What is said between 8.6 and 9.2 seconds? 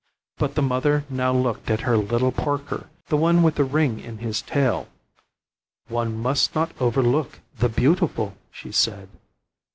said.